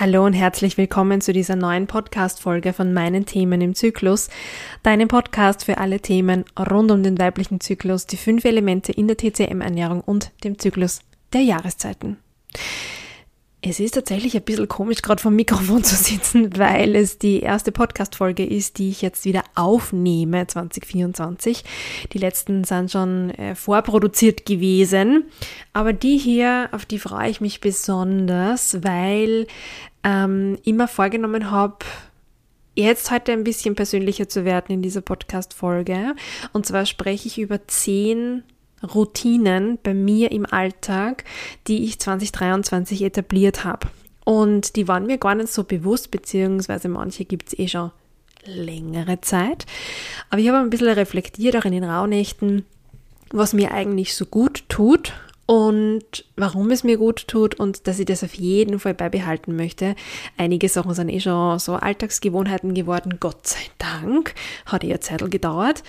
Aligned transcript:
Hallo 0.00 0.24
und 0.24 0.32
herzlich 0.32 0.78
willkommen 0.78 1.20
zu 1.20 1.34
dieser 1.34 1.54
neuen 1.54 1.86
Podcast-Folge 1.86 2.72
von 2.72 2.94
meinen 2.94 3.26
Themen 3.26 3.60
im 3.60 3.74
Zyklus, 3.74 4.30
deinem 4.82 5.06
Podcast 5.06 5.66
für 5.66 5.76
alle 5.76 6.00
Themen 6.00 6.46
rund 6.58 6.90
um 6.90 7.02
den 7.02 7.18
weiblichen 7.18 7.60
Zyklus, 7.60 8.06
die 8.06 8.16
fünf 8.16 8.46
Elemente 8.46 8.90
in 8.90 9.06
der 9.06 9.18
TCM-Ernährung 9.18 10.00
und 10.00 10.30
dem 10.44 10.58
Zyklus 10.58 11.00
der 11.34 11.42
Jahreszeiten. 11.42 12.16
Es 13.64 13.78
ist 13.78 13.94
tatsächlich 13.94 14.34
ein 14.34 14.42
bisschen 14.42 14.66
komisch, 14.66 15.02
gerade 15.02 15.22
vom 15.22 15.36
Mikrofon 15.36 15.84
zu 15.84 15.94
sitzen, 15.94 16.58
weil 16.58 16.96
es 16.96 17.18
die 17.18 17.40
erste 17.40 17.70
Podcast-Folge 17.70 18.44
ist, 18.44 18.78
die 18.78 18.90
ich 18.90 19.02
jetzt 19.02 19.24
wieder 19.24 19.44
aufnehme, 19.54 20.48
2024. 20.48 21.62
Die 22.12 22.18
letzten 22.18 22.64
sind 22.64 22.90
schon 22.90 23.30
äh, 23.30 23.54
vorproduziert 23.54 24.46
gewesen. 24.46 25.26
Aber 25.72 25.92
die 25.92 26.18
hier, 26.18 26.70
auf 26.72 26.84
die 26.86 26.98
freue 26.98 27.30
ich 27.30 27.40
mich 27.40 27.60
besonders, 27.60 28.82
weil 28.82 29.46
ähm, 30.02 30.58
immer 30.64 30.88
vorgenommen 30.88 31.52
habe, 31.52 31.84
jetzt 32.74 33.12
heute 33.12 33.30
ein 33.30 33.44
bisschen 33.44 33.76
persönlicher 33.76 34.28
zu 34.28 34.44
werden 34.44 34.72
in 34.72 34.82
dieser 34.82 35.02
Podcast-Folge. 35.02 36.16
Und 36.52 36.66
zwar 36.66 36.84
spreche 36.84 37.28
ich 37.28 37.38
über 37.38 37.64
zehn 37.68 38.42
Routinen 38.82 39.78
bei 39.82 39.94
mir 39.94 40.32
im 40.32 40.46
Alltag, 40.46 41.24
die 41.68 41.84
ich 41.84 41.98
2023 41.98 43.02
etabliert 43.02 43.64
habe. 43.64 43.88
Und 44.24 44.76
die 44.76 44.88
waren 44.88 45.06
mir 45.06 45.18
gar 45.18 45.34
nicht 45.34 45.52
so 45.52 45.64
bewusst, 45.64 46.10
beziehungsweise 46.10 46.88
manche 46.88 47.24
gibt 47.24 47.48
es 47.48 47.58
eh 47.58 47.68
schon 47.68 47.90
längere 48.44 49.20
Zeit. 49.20 49.66
Aber 50.30 50.40
ich 50.40 50.48
habe 50.48 50.58
ein 50.58 50.70
bisschen 50.70 50.88
reflektiert, 50.88 51.56
auch 51.56 51.64
in 51.64 51.72
den 51.72 51.84
Rauhnächten, 51.84 52.64
was 53.30 53.52
mir 53.52 53.72
eigentlich 53.72 54.14
so 54.14 54.26
gut 54.26 54.64
tut 54.68 55.12
und 55.46 56.24
warum 56.36 56.70
es 56.70 56.84
mir 56.84 56.96
gut 56.96 57.26
tut 57.28 57.54
und 57.54 57.86
dass 57.86 57.98
ich 57.98 58.06
das 58.06 58.24
auf 58.24 58.34
jeden 58.34 58.78
Fall 58.78 58.94
beibehalten 58.94 59.56
möchte. 59.56 59.96
Einige 60.36 60.68
Sachen 60.68 60.94
sind 60.94 61.08
eh 61.08 61.20
schon 61.20 61.58
so 61.58 61.74
Alltagsgewohnheiten 61.74 62.74
geworden, 62.74 63.18
Gott 63.20 63.46
sei 63.46 63.60
Dank. 63.78 64.34
Hat 64.66 64.84
eher 64.84 65.00
Zeit 65.00 65.28
gedauert. 65.30 65.82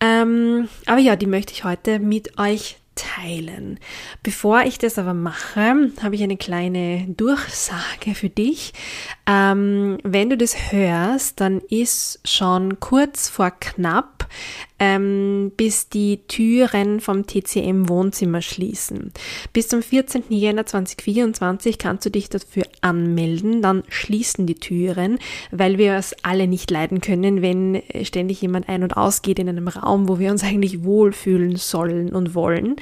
Ähm, 0.00 0.68
aber 0.86 1.00
ja, 1.00 1.16
die 1.16 1.26
möchte 1.26 1.52
ich 1.52 1.64
heute 1.64 1.98
mit 1.98 2.38
euch 2.38 2.76
teilen. 2.98 3.78
Bevor 4.22 4.62
ich 4.62 4.78
das 4.78 4.98
aber 4.98 5.14
mache, 5.14 5.92
habe 6.02 6.14
ich 6.14 6.22
eine 6.22 6.36
kleine 6.36 7.06
Durchsage 7.08 8.14
für 8.14 8.28
dich. 8.28 8.72
Ähm, 9.26 9.98
wenn 10.02 10.30
du 10.30 10.36
das 10.36 10.72
hörst, 10.72 11.40
dann 11.40 11.60
ist 11.70 12.20
schon 12.24 12.80
kurz 12.80 13.28
vor 13.28 13.50
knapp 13.50 14.28
ähm, 14.78 15.52
bis 15.56 15.88
die 15.88 16.20
Türen 16.28 17.00
vom 17.00 17.26
TCM 17.26 17.88
Wohnzimmer 17.88 18.42
schließen. 18.42 19.12
Bis 19.52 19.68
zum 19.68 19.82
14. 19.82 20.24
Jänner 20.28 20.66
2024 20.66 21.78
kannst 21.78 22.06
du 22.06 22.10
dich 22.10 22.28
dafür 22.28 22.64
anmelden, 22.80 23.60
dann 23.60 23.82
schließen 23.88 24.46
die 24.46 24.54
Türen, 24.54 25.18
weil 25.50 25.78
wir 25.78 25.94
es 25.94 26.14
alle 26.22 26.46
nicht 26.46 26.70
leiden 26.70 27.00
können, 27.00 27.42
wenn 27.42 27.82
ständig 28.02 28.40
jemand 28.40 28.68
ein- 28.68 28.82
und 28.82 28.96
ausgeht 28.96 29.38
in 29.38 29.48
einem 29.48 29.68
Raum, 29.68 30.08
wo 30.08 30.18
wir 30.18 30.30
uns 30.30 30.44
eigentlich 30.44 30.84
wohlfühlen 30.84 31.56
sollen 31.56 32.12
und 32.12 32.34
wollen. 32.34 32.76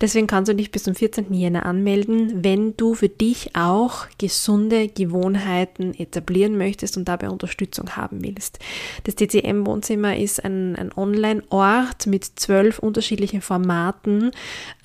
Deswegen 0.00 0.26
kannst 0.26 0.50
du 0.50 0.54
dich 0.54 0.70
bis 0.70 0.84
zum 0.84 0.94
14. 0.94 1.32
Jänner 1.32 1.66
anmelden, 1.66 2.44
wenn 2.44 2.76
du 2.76 2.94
für 2.94 3.08
dich 3.08 3.56
auch 3.56 4.06
gesunde 4.18 4.88
Gewohnheiten 4.88 5.94
etablieren 5.94 6.58
möchtest 6.58 6.96
und 6.96 7.06
dabei 7.08 7.30
Unterstützung 7.30 7.96
haben 7.96 8.22
willst. 8.22 8.58
Das 9.04 9.14
TCM 9.16 9.66
Wohnzimmer 9.66 10.16
ist 10.16 10.44
ein, 10.44 10.76
ein 10.76 10.92
Online 10.96 11.30
ein 11.30 11.42
Ort 11.50 12.06
mit 12.06 12.24
zwölf 12.24 12.78
unterschiedlichen 12.78 13.40
Formaten, 13.40 14.30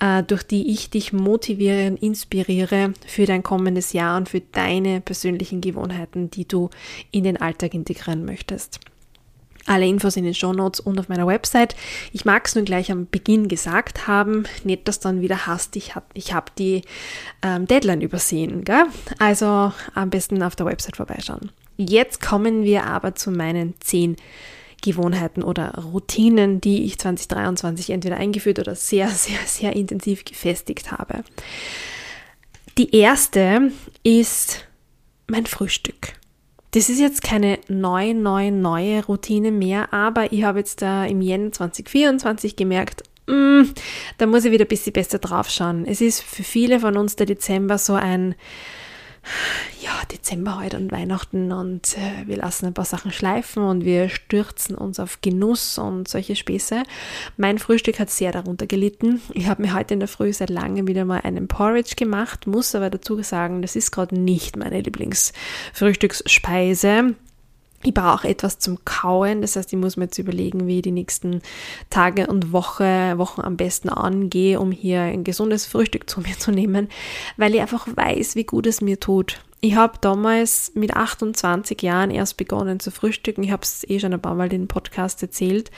äh, 0.00 0.22
durch 0.22 0.42
die 0.42 0.72
ich 0.72 0.90
dich 0.90 1.12
motiviere 1.12 1.88
und 1.88 2.02
inspiriere 2.02 2.94
für 3.06 3.26
dein 3.26 3.42
kommendes 3.42 3.92
Jahr 3.92 4.16
und 4.16 4.28
für 4.28 4.40
deine 4.40 5.00
persönlichen 5.00 5.60
Gewohnheiten, 5.60 6.30
die 6.30 6.46
du 6.46 6.70
in 7.10 7.24
den 7.24 7.36
Alltag 7.36 7.74
integrieren 7.74 8.24
möchtest. 8.24 8.80
Alle 9.66 9.86
Infos 9.86 10.16
in 10.16 10.24
den 10.24 10.34
Show 10.34 10.52
Notes 10.52 10.80
und 10.80 10.98
auf 10.98 11.08
meiner 11.08 11.26
Website. 11.26 11.74
Ich 12.12 12.24
mag 12.24 12.46
es 12.46 12.54
nur 12.54 12.64
gleich 12.64 12.90
am 12.92 13.08
Beginn 13.10 13.48
gesagt 13.48 14.06
haben, 14.06 14.44
nicht, 14.64 14.86
dass 14.86 15.00
dann 15.00 15.20
wieder 15.20 15.46
hast, 15.46 15.76
ich 15.76 15.94
habe 15.94 16.06
ich 16.14 16.32
hab 16.32 16.54
die 16.54 16.82
ähm, 17.42 17.66
Deadline 17.66 18.00
übersehen. 18.00 18.64
Gell? 18.64 18.84
Also 19.18 19.72
am 19.94 20.10
besten 20.10 20.42
auf 20.42 20.56
der 20.56 20.66
Website 20.66 20.96
vorbeischauen. 20.96 21.50
Jetzt 21.76 22.22
kommen 22.22 22.62
wir 22.64 22.84
aber 22.84 23.14
zu 23.14 23.30
meinen 23.30 23.74
zehn 23.80 24.16
Gewohnheiten 24.82 25.42
oder 25.42 25.72
Routinen, 25.74 26.60
die 26.60 26.84
ich 26.84 26.98
2023 26.98 27.90
entweder 27.90 28.16
eingeführt 28.16 28.58
oder 28.58 28.74
sehr, 28.74 29.08
sehr, 29.08 29.38
sehr 29.46 29.74
intensiv 29.74 30.24
gefestigt 30.24 30.92
habe. 30.92 31.24
Die 32.78 32.94
erste 32.94 33.72
ist 34.02 34.66
mein 35.28 35.46
Frühstück. 35.46 36.12
Das 36.76 36.90
ist 36.90 37.00
jetzt 37.00 37.22
keine 37.22 37.58
neue, 37.68 38.14
neue, 38.14 38.52
neue 38.52 39.02
Routine 39.06 39.50
mehr, 39.50 39.94
aber 39.94 40.30
ich 40.30 40.44
habe 40.44 40.58
jetzt 40.58 40.82
da 40.82 41.06
im 41.06 41.22
Jänner 41.22 41.50
2024 41.50 42.54
gemerkt, 42.54 43.02
mm, 43.26 43.62
da 44.18 44.26
muss 44.26 44.44
ich 44.44 44.52
wieder 44.52 44.66
ein 44.66 44.68
bisschen 44.68 44.92
besser 44.92 45.18
drauf 45.18 45.48
schauen. 45.48 45.86
Es 45.86 46.02
ist 46.02 46.22
für 46.22 46.42
viele 46.42 46.78
von 46.78 46.98
uns 46.98 47.16
der 47.16 47.24
Dezember 47.24 47.78
so 47.78 47.94
ein 47.94 48.34
ja, 49.80 49.92
Dezember 50.12 50.60
heute 50.60 50.76
und 50.76 50.92
Weihnachten 50.92 51.52
und 51.52 51.96
äh, 51.96 52.26
wir 52.26 52.36
lassen 52.36 52.66
ein 52.66 52.74
paar 52.74 52.84
Sachen 52.84 53.12
schleifen 53.12 53.62
und 53.62 53.84
wir 53.84 54.08
stürzen 54.08 54.76
uns 54.76 54.98
auf 55.00 55.20
Genuss 55.20 55.78
und 55.78 56.08
solche 56.08 56.36
Späße. 56.36 56.82
Mein 57.36 57.58
Frühstück 57.58 57.98
hat 57.98 58.10
sehr 58.10 58.30
darunter 58.32 58.66
gelitten. 58.66 59.20
Ich 59.32 59.48
habe 59.48 59.62
mir 59.62 59.74
heute 59.74 59.94
in 59.94 60.00
der 60.00 60.08
Früh 60.08 60.32
seit 60.32 60.50
langem 60.50 60.86
wieder 60.86 61.04
mal 61.04 61.20
einen 61.22 61.48
Porridge 61.48 61.94
gemacht, 61.96 62.46
muss 62.46 62.74
aber 62.74 62.90
dazu 62.90 63.22
sagen, 63.22 63.62
das 63.62 63.76
ist 63.76 63.92
gerade 63.92 64.18
nicht 64.18 64.56
meine 64.56 64.80
Lieblingsfrühstücksspeise. 64.80 67.14
Ich 67.82 67.94
brauche 67.94 68.28
etwas 68.28 68.58
zum 68.58 68.84
Kauen, 68.84 69.42
das 69.42 69.56
heißt, 69.56 69.72
ich 69.72 69.78
muss 69.78 69.96
mir 69.96 70.04
jetzt 70.04 70.18
überlegen, 70.18 70.66
wie 70.66 70.76
ich 70.76 70.82
die 70.82 70.92
nächsten 70.92 71.42
Tage 71.90 72.26
und 72.26 72.52
Woche, 72.52 73.14
Wochen 73.16 73.42
am 73.42 73.56
besten 73.56 73.88
angehe, 73.88 74.58
um 74.60 74.72
hier 74.72 75.02
ein 75.02 75.24
gesundes 75.24 75.66
Frühstück 75.66 76.08
zu 76.08 76.20
mir 76.22 76.38
zu 76.38 76.50
nehmen, 76.50 76.88
weil 77.36 77.54
ich 77.54 77.60
einfach 77.60 77.86
weiß, 77.94 78.34
wie 78.34 78.44
gut 78.44 78.66
es 78.66 78.80
mir 78.80 78.98
tut. 78.98 79.40
Ich 79.66 79.74
habe 79.74 79.98
damals 80.00 80.70
mit 80.74 80.94
28 80.94 81.82
Jahren 81.82 82.12
erst 82.12 82.36
begonnen 82.36 82.78
zu 82.78 82.92
frühstücken. 82.92 83.42
Ich 83.42 83.50
habe 83.50 83.62
es 83.62 83.82
eh 83.88 83.98
schon 83.98 84.12
ein 84.12 84.20
paar 84.20 84.36
Mal 84.36 84.52
in 84.52 84.62
den 84.62 84.68
Podcast 84.68 85.20
erzählt. 85.22 85.72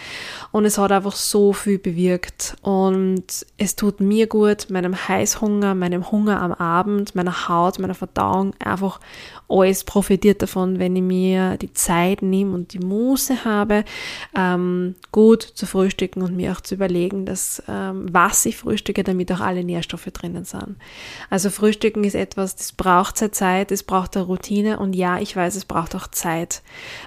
Und 0.53 0.66
es 0.66 0.76
hat 0.76 0.93
einfach 0.93 1.16
so 1.16 1.54
viel 1.54 1.78
bewirkt. 1.78 2.56
Und 2.60 3.47
es 3.56 3.76
tut 3.76 4.00
mir 4.00 4.26
gut, 4.26 4.69
meinem 4.69 4.94
Heißhunger, 4.94 5.75
meinem 5.75 6.10
Hunger 6.10 6.43
am 6.43 6.53
Abend, 6.53 7.15
meiner 7.15 7.49
Haut, 7.49 7.78
meiner 7.78 7.94
Verdauung. 7.94 8.53
Einfach 8.59 9.00
alles 9.49 9.84
profitiert 9.84 10.43
davon, 10.43 10.78
wenn 10.78 10.94
ich 10.94 11.03
mir 11.03 11.56
die 11.56 11.72
Zeit 11.72 12.20
nehme 12.20 12.55
und 12.55 12.75
die 12.75 12.81
Muße 12.81 13.47
habe, 13.47 13.87
ähm, 14.37 14.97
gut 15.12 15.43
zu 15.43 15.65
frühstücken 15.65 16.20
und 16.20 16.37
mir 16.37 16.53
auch 16.53 16.60
zu 16.60 16.75
überlegen, 16.75 17.25
dass 17.25 17.62
ähm, 17.66 18.06
was 18.12 18.44
ich 18.44 18.59
frühstücke, 18.59 19.03
damit 19.03 19.32
auch 19.32 19.41
alle 19.41 19.65
Nährstoffe 19.65 20.10
drinnen 20.12 20.44
sind. 20.44 20.76
Also 21.31 21.49
Frühstücken 21.49 22.05
ist 22.05 22.15
etwas, 22.15 22.55
das 22.55 22.72
braucht 22.72 23.16
seine 23.16 23.31
Zeit 23.31 23.69
Zeit, 23.69 23.77
es 23.78 23.84
braucht 23.84 24.16
eine 24.16 24.26
Routine 24.26 24.80
und 24.80 24.94
ja, 24.94 25.20
ich 25.20 25.36
weiß, 25.36 25.54
es 25.54 25.64
braucht 25.64 25.94
auch 25.94 26.08
Zeit. 26.08 26.62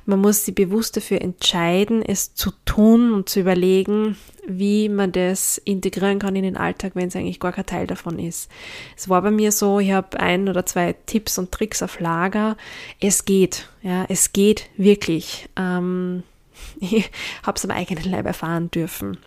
Man 0.06 0.20
muss 0.20 0.46
sich 0.46 0.56
bewusst 0.56 0.96
dafür 0.96 1.22
entscheiden, 1.22 2.02
es 2.02 2.34
zu 2.34 2.52
tun 2.64 3.14
und 3.14 3.28
zu 3.28 3.42
überlegen, 3.42 4.18
wie 4.48 4.88
man 4.88 5.12
das 5.12 5.58
integrieren 5.58 6.20
kann 6.20 6.36
in 6.36 6.44
den 6.44 6.56
Alltag, 6.56 6.94
wenn 6.96 7.10
es 7.10 7.16
eigentlich 7.16 7.42
gar 7.42 7.52
kein 7.52 7.66
Teil 7.66 7.88
davon 7.88 8.20
ist. 8.20 8.50
Es 8.96 9.10
war 9.10 9.22
bei 9.22 9.32
mir 9.32 9.52
so, 9.52 9.80
ich 9.80 9.92
habe 9.92 10.20
ein 10.20 10.48
oder 10.48 10.66
zwei 10.66 10.96
Tipps 11.06 11.38
und 11.38 11.52
Tricks 11.52 11.84
auf 11.84 12.00
Lager. 12.00 12.56
Es 13.02 13.26
geht, 13.26 13.70
ja, 13.82 14.06
es 14.08 14.32
geht 14.32 14.70
wirklich. 14.78 15.50
Ähm, 15.58 16.24
ich 16.80 17.12
habe 17.44 17.58
es 17.58 17.66
am 17.66 17.72
eigenen 17.72 18.10
Leib 18.10 18.26
erfahren 18.26 18.72
dürfen. 18.72 19.18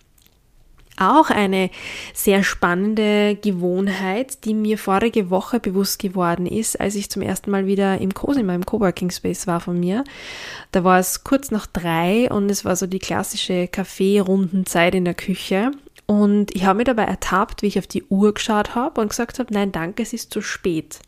Auch 0.96 1.30
eine 1.30 1.70
sehr 2.12 2.44
spannende 2.44 3.36
Gewohnheit, 3.36 4.44
die 4.44 4.54
mir 4.54 4.78
vorige 4.78 5.28
Woche 5.28 5.58
bewusst 5.58 5.98
geworden 5.98 6.46
ist, 6.46 6.80
als 6.80 6.94
ich 6.94 7.10
zum 7.10 7.22
ersten 7.22 7.50
Mal 7.50 7.66
wieder 7.66 7.98
im 7.98 8.14
Cosima, 8.14 8.54
im 8.54 8.64
Coworking 8.64 9.10
Space 9.10 9.46
war 9.48 9.60
von 9.60 9.80
mir. 9.80 10.04
Da 10.70 10.84
war 10.84 11.00
es 11.00 11.24
kurz 11.24 11.50
nach 11.50 11.66
drei 11.66 12.30
und 12.30 12.48
es 12.48 12.64
war 12.64 12.76
so 12.76 12.86
die 12.86 13.00
klassische 13.00 13.66
Kaffee-Rundenzeit 13.66 14.94
in 14.94 15.04
der 15.04 15.14
Küche. 15.14 15.72
Und 16.06 16.54
ich 16.54 16.64
habe 16.64 16.78
mir 16.78 16.84
dabei 16.84 17.04
ertappt, 17.04 17.62
wie 17.62 17.66
ich 17.66 17.78
auf 17.78 17.86
die 17.86 18.04
Uhr 18.04 18.34
geschaut 18.34 18.74
habe 18.74 19.00
und 19.00 19.08
gesagt 19.08 19.38
habe, 19.38 19.52
nein, 19.52 19.72
danke, 19.72 20.02
es 20.02 20.12
ist 20.12 20.32
zu 20.32 20.42
spät. 20.42 21.00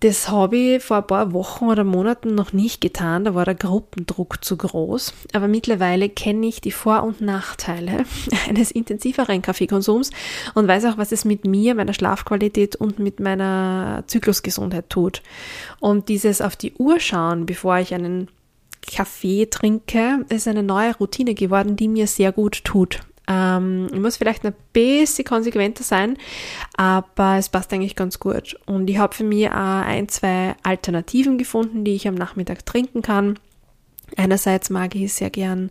Das 0.00 0.30
habe 0.30 0.56
ich 0.56 0.82
vor 0.82 0.96
ein 0.96 1.06
paar 1.06 1.34
Wochen 1.34 1.66
oder 1.66 1.84
Monaten 1.84 2.34
noch 2.34 2.54
nicht 2.54 2.80
getan, 2.80 3.26
da 3.26 3.34
war 3.34 3.44
der 3.44 3.54
Gruppendruck 3.54 4.42
zu 4.42 4.56
groß. 4.56 5.12
Aber 5.34 5.46
mittlerweile 5.46 6.08
kenne 6.08 6.46
ich 6.46 6.62
die 6.62 6.70
Vor- 6.70 7.02
und 7.02 7.20
Nachteile 7.20 8.06
eines 8.48 8.70
intensiveren 8.70 9.42
Kaffeekonsums 9.42 10.10
und 10.54 10.66
weiß 10.66 10.86
auch, 10.86 10.96
was 10.96 11.12
es 11.12 11.26
mit 11.26 11.46
mir, 11.46 11.74
meiner 11.74 11.92
Schlafqualität 11.92 12.76
und 12.76 12.98
mit 12.98 13.20
meiner 13.20 14.04
Zyklusgesundheit 14.06 14.88
tut. 14.88 15.20
Und 15.80 16.08
dieses 16.08 16.40
auf 16.40 16.56
die 16.56 16.72
Uhr 16.78 16.98
schauen, 16.98 17.44
bevor 17.44 17.76
ich 17.76 17.92
einen 17.92 18.28
Kaffee 18.90 19.46
trinke, 19.46 20.24
ist 20.30 20.48
eine 20.48 20.62
neue 20.62 20.96
Routine 20.96 21.34
geworden, 21.34 21.76
die 21.76 21.88
mir 21.88 22.06
sehr 22.06 22.32
gut 22.32 22.64
tut. 22.64 23.00
Ähm, 23.30 23.86
ich 23.92 24.00
muss 24.00 24.16
vielleicht 24.16 24.44
ein 24.44 24.54
bisschen 24.72 25.24
konsequenter 25.24 25.84
sein, 25.84 26.18
aber 26.76 27.36
es 27.36 27.48
passt 27.48 27.72
eigentlich 27.72 27.94
ganz 27.94 28.18
gut. 28.18 28.56
Und 28.66 28.90
ich 28.90 28.98
habe 28.98 29.14
für 29.14 29.24
mich 29.24 29.48
auch 29.48 29.54
ein, 29.54 30.08
zwei 30.08 30.56
Alternativen 30.64 31.38
gefunden, 31.38 31.84
die 31.84 31.94
ich 31.94 32.08
am 32.08 32.16
Nachmittag 32.16 32.66
trinken 32.66 33.02
kann. 33.02 33.38
Einerseits 34.16 34.70
mag 34.70 34.96
ich 34.96 35.12
sehr 35.12 35.30
gern 35.30 35.70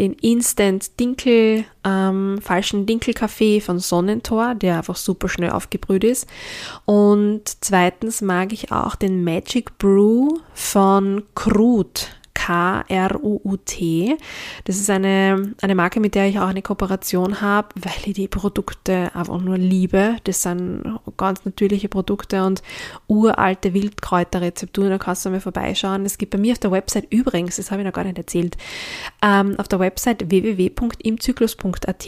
den 0.00 0.14
Instant 0.14 0.98
Dinkel, 0.98 1.64
ähm, 1.84 2.40
falschen 2.42 2.84
Dinkelkaffee 2.84 3.60
von 3.60 3.78
Sonnentor, 3.78 4.56
der 4.56 4.78
einfach 4.78 4.96
super 4.96 5.28
schnell 5.28 5.50
aufgebrüht 5.50 6.02
ist. 6.02 6.26
Und 6.84 7.42
zweitens 7.60 8.22
mag 8.22 8.52
ich 8.52 8.72
auch 8.72 8.96
den 8.96 9.22
Magic 9.22 9.78
Brew 9.78 10.38
von 10.52 11.22
Krut. 11.36 12.08
K-R-U-U-T. 12.46 14.16
Das 14.64 14.76
ist 14.76 14.88
eine, 14.88 15.54
eine 15.60 15.74
Marke, 15.74 15.98
mit 15.98 16.14
der 16.14 16.28
ich 16.28 16.38
auch 16.38 16.46
eine 16.46 16.62
Kooperation 16.62 17.40
habe, 17.40 17.68
weil 17.74 17.92
ich 18.04 18.12
die 18.14 18.28
Produkte 18.28 19.10
einfach 19.14 19.40
nur 19.40 19.58
liebe. 19.58 20.16
Das 20.24 20.42
sind 20.42 20.84
ganz 21.16 21.44
natürliche 21.44 21.88
Produkte 21.88 22.44
und 22.44 22.62
uralte 23.08 23.74
Wildkräuterrezepturen. 23.74 24.90
Da 24.90 24.98
kannst 24.98 25.26
du 25.26 25.30
mal 25.30 25.40
vorbeischauen. 25.40 26.06
Es 26.06 26.18
gibt 26.18 26.30
bei 26.30 26.38
mir 26.38 26.52
auf 26.52 26.60
der 26.60 26.70
Website 26.70 27.08
übrigens, 27.10 27.56
das 27.56 27.72
habe 27.72 27.82
ich 27.82 27.86
noch 27.86 27.92
gar 27.92 28.04
nicht 28.04 28.18
erzählt, 28.18 28.56
ähm, 29.22 29.58
auf 29.58 29.66
der 29.66 29.80
Website 29.80 30.30
www.imzyklus.at 30.30 32.06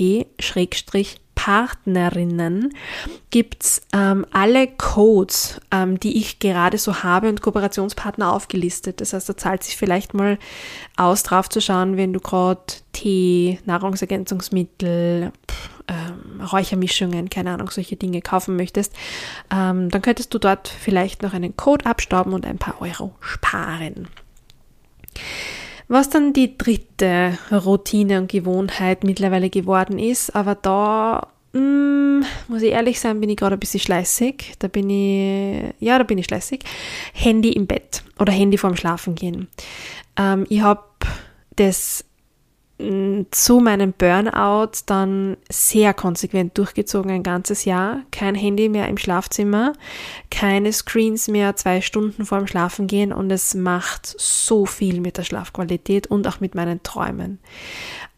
Partnerinnen 1.38 2.74
gibt's 3.30 3.82
ähm, 3.92 4.26
alle 4.32 4.66
Codes, 4.66 5.60
ähm, 5.70 6.00
die 6.00 6.18
ich 6.18 6.40
gerade 6.40 6.78
so 6.78 7.04
habe 7.04 7.28
und 7.28 7.42
Kooperationspartner 7.42 8.32
aufgelistet. 8.32 9.00
Das 9.00 9.12
heißt, 9.12 9.28
da 9.28 9.36
zahlt 9.36 9.62
sich 9.62 9.76
vielleicht 9.76 10.14
mal 10.14 10.36
aus, 10.96 11.22
drauf 11.22 11.48
zu 11.48 11.60
schauen, 11.60 11.96
wenn 11.96 12.12
du 12.12 12.18
gerade 12.18 12.60
Tee, 12.92 13.60
Nahrungsergänzungsmittel, 13.66 15.30
ähm, 15.86 16.40
Räuchermischungen, 16.40 17.30
keine 17.30 17.52
Ahnung, 17.52 17.70
solche 17.70 17.94
Dinge 17.94 18.20
kaufen 18.20 18.56
möchtest, 18.56 18.92
ähm, 19.54 19.90
dann 19.90 20.02
könntest 20.02 20.34
du 20.34 20.40
dort 20.40 20.66
vielleicht 20.66 21.22
noch 21.22 21.34
einen 21.34 21.56
Code 21.56 21.86
abstauben 21.86 22.32
und 22.32 22.46
ein 22.46 22.58
paar 22.58 22.82
Euro 22.82 23.14
sparen. 23.20 24.08
Was 25.88 26.10
dann 26.10 26.34
die 26.34 26.56
dritte 26.58 27.38
Routine 27.50 28.18
und 28.18 28.30
Gewohnheit 28.30 29.04
mittlerweile 29.04 29.48
geworden 29.48 29.98
ist, 29.98 30.34
aber 30.36 30.54
da 30.54 31.28
mm, 31.54 32.20
muss 32.48 32.62
ich 32.62 32.72
ehrlich 32.72 33.00
sein, 33.00 33.20
bin 33.20 33.30
ich 33.30 33.38
gerade 33.38 33.56
ein 33.56 33.60
bisschen 33.60 33.80
schleißig. 33.80 34.54
Da 34.58 34.68
bin 34.68 34.90
ich, 34.90 35.74
ja, 35.80 35.96
da 35.96 36.04
bin 36.04 36.18
ich 36.18 36.26
schleißig. 36.26 36.60
Handy 37.14 37.52
im 37.52 37.66
Bett 37.66 38.02
oder 38.18 38.32
Handy 38.32 38.58
vorm 38.58 38.76
Schlafen 38.76 39.14
gehen. 39.14 39.48
Ähm, 40.18 40.46
ich 40.50 40.60
habe 40.60 40.84
das 41.56 42.04
zu 42.78 43.58
meinem 43.58 43.92
Burnout 43.92 44.70
dann 44.86 45.36
sehr 45.48 45.94
konsequent 45.94 46.56
durchgezogen, 46.56 47.10
ein 47.10 47.24
ganzes 47.24 47.64
Jahr. 47.64 48.02
Kein 48.12 48.36
Handy 48.36 48.68
mehr 48.68 48.86
im 48.86 48.98
Schlafzimmer, 48.98 49.72
keine 50.30 50.72
Screens 50.72 51.26
mehr 51.26 51.56
zwei 51.56 51.80
Stunden 51.80 52.24
vorm 52.24 52.46
Schlafen 52.46 52.86
gehen 52.86 53.12
und 53.12 53.32
es 53.32 53.54
macht 53.54 54.06
so 54.06 54.64
viel 54.64 55.00
mit 55.00 55.18
der 55.18 55.24
Schlafqualität 55.24 56.06
und 56.06 56.28
auch 56.28 56.38
mit 56.38 56.54
meinen 56.54 56.80
Träumen. 56.84 57.40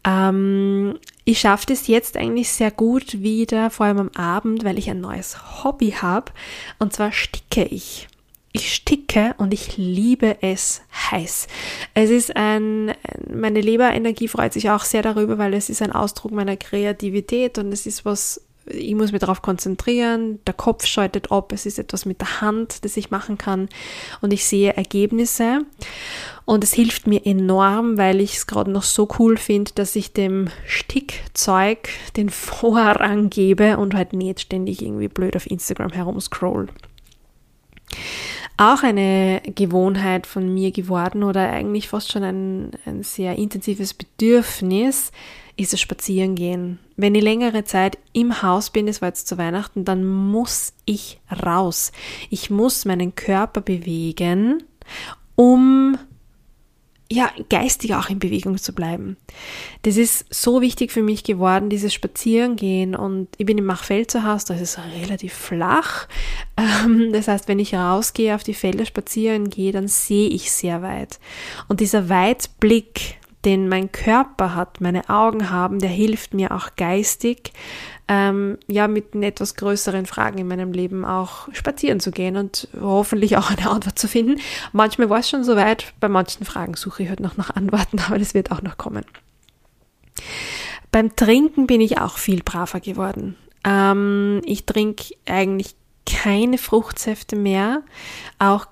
Ähm, 0.03 0.99
ich 1.25 1.39
schaffe 1.39 1.65
das 1.67 1.87
jetzt 1.87 2.15
eigentlich 2.15 2.49
sehr 2.49 2.71
gut 2.71 3.21
wieder, 3.23 3.71
vor 3.71 3.87
allem 3.87 3.99
am 3.99 4.09
Abend, 4.09 4.63
weil 4.63 4.77
ich 4.77 4.91
ein 4.91 5.01
neues 5.01 5.63
Hobby 5.63 5.91
habe 5.91 6.31
und 6.77 6.93
zwar 6.93 7.11
sticke 7.11 7.63
ich. 7.63 8.07
Ich 8.53 8.73
sticke 8.73 9.33
und 9.37 9.53
ich 9.53 9.77
liebe 9.77 10.37
es 10.41 10.81
heiß. 11.11 11.47
Es 11.93 12.09
ist 12.09 12.35
ein, 12.35 12.93
meine 13.33 13.61
Leberenergie 13.61 14.27
freut 14.27 14.51
sich 14.51 14.69
auch 14.69 14.83
sehr 14.83 15.01
darüber, 15.01 15.37
weil 15.37 15.53
es 15.53 15.69
ist 15.69 15.81
ein 15.81 15.93
Ausdruck 15.93 16.33
meiner 16.33 16.57
Kreativität 16.57 17.57
und 17.57 17.71
es 17.71 17.85
ist 17.85 18.03
was, 18.03 18.41
ich 18.65 18.93
muss 18.93 19.13
mich 19.13 19.21
darauf 19.21 19.41
konzentrieren, 19.41 20.39
der 20.45 20.53
Kopf 20.53 20.85
schaltet 20.85 21.31
ab, 21.31 21.53
es 21.53 21.65
ist 21.65 21.79
etwas 21.79 22.05
mit 22.05 22.19
der 22.19 22.41
Hand, 22.41 22.83
das 22.83 22.97
ich 22.97 23.09
machen 23.09 23.37
kann 23.37 23.69
und 24.19 24.33
ich 24.33 24.45
sehe 24.45 24.75
Ergebnisse. 24.75 25.61
Und 26.43 26.65
es 26.65 26.73
hilft 26.73 27.07
mir 27.07 27.25
enorm, 27.25 27.97
weil 27.97 28.19
ich 28.19 28.35
es 28.35 28.47
gerade 28.47 28.71
noch 28.71 28.83
so 28.83 29.07
cool 29.19 29.37
finde, 29.37 29.71
dass 29.75 29.95
ich 29.95 30.11
dem 30.11 30.49
Stickzeug 30.65 31.87
den 32.17 32.29
Vorrang 32.31 33.29
gebe 33.29 33.77
und 33.77 33.93
halt 33.93 34.11
nicht 34.11 34.41
ständig 34.41 34.81
irgendwie 34.81 35.07
blöd 35.07 35.37
auf 35.37 35.49
Instagram 35.49 35.91
herumscroll 35.91 36.67
auch 38.57 38.83
eine 38.83 39.41
Gewohnheit 39.55 40.27
von 40.27 40.53
mir 40.53 40.71
geworden 40.71 41.23
oder 41.23 41.49
eigentlich 41.49 41.89
fast 41.89 42.11
schon 42.11 42.23
ein, 42.23 42.71
ein 42.85 43.03
sehr 43.03 43.37
intensives 43.37 43.93
Bedürfnis, 43.93 45.11
ist 45.57 45.73
das 45.73 45.81
Spazierengehen. 45.81 46.79
Wenn 46.95 47.15
ich 47.15 47.23
längere 47.23 47.63
Zeit 47.63 47.97
im 48.13 48.41
Haus 48.41 48.69
bin, 48.69 48.87
das 48.87 49.01
war 49.01 49.09
jetzt 49.09 49.27
zu 49.27 49.37
Weihnachten, 49.37 49.85
dann 49.85 50.05
muss 50.05 50.73
ich 50.85 51.19
raus. 51.45 51.91
Ich 52.29 52.49
muss 52.49 52.85
meinen 52.85 53.15
Körper 53.15 53.61
bewegen, 53.61 54.63
um 55.35 55.97
ja, 57.11 57.29
geistig 57.49 57.93
auch 57.93 58.09
in 58.09 58.19
Bewegung 58.19 58.57
zu 58.57 58.73
bleiben. 58.73 59.17
Das 59.81 59.97
ist 59.97 60.33
so 60.33 60.61
wichtig 60.61 60.93
für 60.93 61.03
mich 61.03 61.25
geworden, 61.25 61.69
dieses 61.69 61.93
Spazierengehen. 61.93 62.95
Und 62.95 63.27
ich 63.37 63.45
bin 63.45 63.57
im 63.57 63.65
Machfeld 63.65 64.09
zu 64.09 64.23
Hause, 64.23 64.45
da 64.47 64.53
ist 64.53 64.61
es 64.61 64.79
relativ 65.01 65.33
flach. 65.33 66.07
Ähm, 66.55 67.11
das 67.11 67.27
heißt, 67.27 67.49
wenn 67.49 67.59
ich 67.59 67.75
rausgehe, 67.75 68.33
auf 68.33 68.43
die 68.43 68.53
Felder 68.53 68.85
spazieren 68.85 69.49
gehe, 69.49 69.73
dann 69.73 69.89
sehe 69.89 70.29
ich 70.29 70.51
sehr 70.51 70.81
weit. 70.81 71.19
Und 71.67 71.81
dieser 71.81 72.07
Weitblick, 72.07 73.17
den 73.43 73.67
mein 73.67 73.91
Körper 73.91 74.55
hat, 74.55 74.79
meine 74.79 75.09
Augen 75.09 75.49
haben, 75.49 75.79
der 75.79 75.89
hilft 75.89 76.33
mir 76.33 76.55
auch 76.55 76.69
geistig, 76.77 77.51
ähm, 78.11 78.57
ja, 78.67 78.89
mit 78.89 79.15
etwas 79.15 79.55
größeren 79.55 80.05
Fragen 80.05 80.37
in 80.37 80.47
meinem 80.49 80.73
Leben 80.73 81.05
auch 81.05 81.47
spazieren 81.53 82.01
zu 82.01 82.11
gehen 82.11 82.35
und 82.35 82.67
hoffentlich 82.77 83.37
auch 83.37 83.49
eine 83.49 83.69
Antwort 83.69 83.97
zu 83.97 84.09
finden. 84.09 84.41
Manchmal 84.73 85.09
war 85.09 85.19
es 85.19 85.29
schon 85.29 85.45
soweit, 85.45 85.93
bei 86.01 86.09
manchen 86.09 86.45
Fragen 86.45 86.73
suche 86.73 87.03
ich 87.03 87.09
halt 87.09 87.21
noch 87.21 87.37
nach 87.37 87.55
Antworten, 87.55 87.99
aber 88.05 88.19
das 88.19 88.33
wird 88.33 88.51
auch 88.51 88.61
noch 88.61 88.77
kommen. 88.77 89.05
Beim 90.91 91.15
Trinken 91.15 91.67
bin 91.67 91.79
ich 91.79 91.99
auch 91.99 92.17
viel 92.17 92.43
braver 92.43 92.81
geworden. 92.81 93.37
Ähm, 93.63 94.41
ich 94.43 94.65
trinke 94.65 95.15
eigentlich 95.25 95.75
keine 96.05 96.57
Fruchtsäfte 96.57 97.37
mehr, 97.37 97.81
auch 98.39 98.65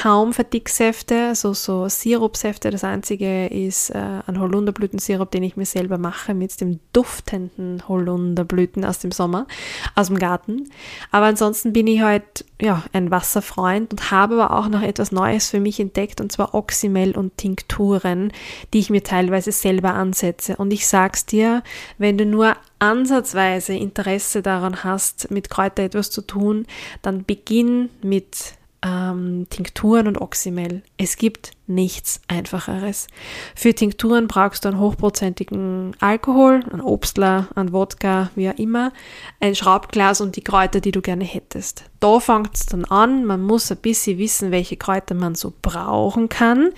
kaum 0.00 0.32
Verdicksäfte, 0.32 1.28
also 1.28 1.52
so 1.52 1.86
Sirupsäfte. 1.86 2.70
Das 2.70 2.84
einzige 2.84 3.48
ist 3.48 3.90
äh, 3.90 3.98
ein 4.26 4.40
Holunderblütensirup, 4.40 5.30
den 5.30 5.42
ich 5.42 5.58
mir 5.58 5.66
selber 5.66 5.98
mache 5.98 6.32
mit 6.32 6.58
dem 6.62 6.80
duftenden 6.94 7.86
Holunderblüten 7.86 8.86
aus 8.86 9.00
dem 9.00 9.12
Sommer, 9.12 9.46
aus 9.94 10.06
dem 10.06 10.18
Garten. 10.18 10.70
Aber 11.10 11.26
ansonsten 11.26 11.74
bin 11.74 11.86
ich 11.86 12.00
halt 12.00 12.46
ja, 12.62 12.82
ein 12.94 13.10
Wasserfreund 13.10 13.92
und 13.92 14.10
habe 14.10 14.42
aber 14.42 14.58
auch 14.58 14.68
noch 14.68 14.80
etwas 14.80 15.12
Neues 15.12 15.50
für 15.50 15.60
mich 15.60 15.78
entdeckt 15.78 16.22
und 16.22 16.32
zwar 16.32 16.54
Oxymel 16.54 17.14
und 17.14 17.36
Tinkturen, 17.36 18.32
die 18.72 18.78
ich 18.78 18.88
mir 18.88 19.02
teilweise 19.02 19.52
selber 19.52 19.92
ansetze. 19.92 20.56
Und 20.56 20.72
ich 20.72 20.86
sag's 20.86 21.26
dir, 21.26 21.62
wenn 21.98 22.16
du 22.16 22.24
nur 22.24 22.56
ansatzweise 22.78 23.74
Interesse 23.74 24.40
daran 24.40 24.82
hast, 24.82 25.30
mit 25.30 25.50
Kräuter 25.50 25.82
etwas 25.82 26.10
zu 26.10 26.22
tun, 26.22 26.66
dann 27.02 27.26
beginn 27.26 27.90
mit 28.00 28.54
ähm, 28.82 29.46
Tinkturen 29.50 30.06
und 30.06 30.20
Oxymel. 30.20 30.82
Es 30.96 31.16
gibt 31.16 31.52
nichts 31.66 32.20
Einfacheres. 32.28 33.06
Für 33.54 33.74
Tinkturen 33.74 34.26
brauchst 34.26 34.64
du 34.64 34.68
einen 34.68 34.80
hochprozentigen 34.80 35.94
Alkohol, 36.00 36.64
einen 36.70 36.80
Obstler, 36.80 37.48
einen 37.54 37.72
Wodka, 37.72 38.30
wie 38.34 38.48
auch 38.48 38.58
immer, 38.58 38.92
ein 39.38 39.54
Schraubglas 39.54 40.20
und 40.20 40.36
die 40.36 40.44
Kräuter, 40.44 40.80
die 40.80 40.92
du 40.92 41.00
gerne 41.00 41.24
hättest. 41.24 41.84
Da 42.00 42.20
fängt 42.20 42.54
es 42.54 42.66
dann 42.66 42.84
an. 42.86 43.24
Man 43.24 43.42
muss 43.42 43.70
ein 43.70 43.78
bisschen 43.78 44.18
wissen, 44.18 44.50
welche 44.50 44.76
Kräuter 44.76 45.14
man 45.14 45.34
so 45.34 45.52
brauchen 45.62 46.28
kann. 46.28 46.70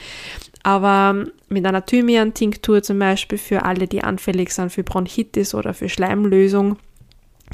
Aber 0.64 1.24
mit 1.48 1.66
einer 1.66 1.84
Thymian-Tinktur 1.84 2.82
zum 2.82 2.98
Beispiel 2.98 3.38
für 3.38 3.64
alle, 3.64 3.88
die 3.88 4.04
anfällig 4.04 4.52
sind 4.52 4.70
für 4.70 4.84
Bronchitis 4.84 5.54
oder 5.54 5.74
für 5.74 5.88
Schleimlösung, 5.88 6.76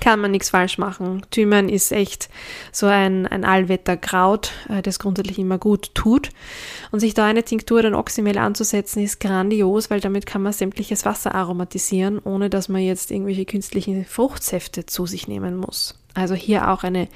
kann 0.01 0.21
man 0.21 0.31
nichts 0.31 0.51
falsch 0.51 0.79
machen. 0.79 1.23
Thymian 1.31 1.69
ist 1.69 1.93
echt 1.93 2.29
so 2.73 2.87
ein, 2.87 3.27
ein 3.27 3.45
Allwetterkraut, 3.45 4.53
äh, 4.69 4.83
das 4.83 4.99
grundsätzlich 4.99 5.39
immer 5.39 5.59
gut 5.59 5.95
tut. 5.95 6.31
Und 6.91 7.01
sich 7.01 7.15
da 7.15 7.27
eine 7.27 7.43
Tinktur 7.43 7.85
ein 7.85 7.95
Oxymel 7.95 8.39
anzusetzen, 8.39 9.03
ist 9.03 9.21
grandios, 9.21 9.91
weil 9.91 10.01
damit 10.01 10.27
kann 10.27 10.43
man 10.43 10.53
sämtliches 10.53 11.05
Wasser 11.05 11.35
aromatisieren, 11.35 12.19
ohne 12.19 12.51
dass 12.51 12.69
man 12.69 12.83
jetzt 12.83 13.11
irgendwelche 13.11 13.45
künstlichen 13.45 14.05
Fruchtsäfte 14.05 14.87
zu 14.87 15.07
sich 15.07 15.29
nehmen 15.29 15.57
muss. 15.57 15.99
Also 16.15 16.35
hier 16.35 16.71
auch 16.71 16.83
eine 16.83 17.09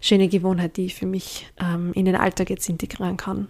schöne 0.00 0.28
Gewohnheit, 0.28 0.76
die 0.76 0.86
ich 0.86 0.94
für 0.94 1.06
mich 1.06 1.46
ähm, 1.60 1.92
in 1.94 2.04
den 2.04 2.16
Alltag 2.16 2.50
jetzt 2.50 2.68
integrieren 2.68 3.16
kann. 3.16 3.48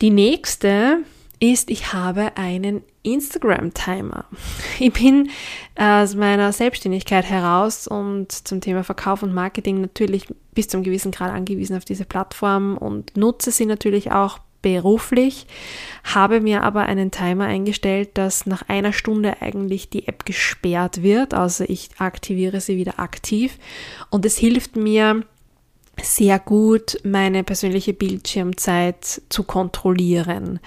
Die 0.00 0.10
nächste 0.10 0.98
ist, 1.38 1.70
ich 1.70 1.92
habe 1.92 2.36
einen 2.36 2.82
Instagram-Timer. 3.02 4.24
Ich 4.78 4.92
bin 4.92 5.30
aus 5.76 6.14
meiner 6.14 6.52
Selbstständigkeit 6.52 7.24
heraus 7.24 7.86
und 7.86 8.32
zum 8.32 8.60
Thema 8.60 8.84
Verkauf 8.84 9.22
und 9.22 9.34
Marketing 9.34 9.80
natürlich 9.80 10.26
bis 10.54 10.68
zum 10.68 10.82
gewissen 10.82 11.12
Grad 11.12 11.32
angewiesen 11.32 11.76
auf 11.76 11.84
diese 11.84 12.04
Plattform 12.04 12.76
und 12.76 13.16
nutze 13.16 13.50
sie 13.50 13.66
natürlich 13.66 14.12
auch 14.12 14.38
beruflich, 14.62 15.46
habe 16.04 16.40
mir 16.40 16.62
aber 16.62 16.82
einen 16.82 17.10
Timer 17.10 17.46
eingestellt, 17.46 18.10
dass 18.14 18.46
nach 18.46 18.68
einer 18.68 18.92
Stunde 18.92 19.42
eigentlich 19.42 19.90
die 19.90 20.06
App 20.06 20.24
gesperrt 20.24 21.02
wird, 21.02 21.34
also 21.34 21.64
ich 21.66 21.90
aktiviere 21.98 22.60
sie 22.60 22.76
wieder 22.76 23.00
aktiv 23.00 23.58
und 24.10 24.24
es 24.24 24.38
hilft 24.38 24.76
mir, 24.76 25.24
sehr 26.02 26.38
gut, 26.38 26.98
meine 27.04 27.44
persönliche 27.44 27.92
Bildschirmzeit 27.92 29.22
zu 29.28 29.44
kontrollieren. 29.44 30.60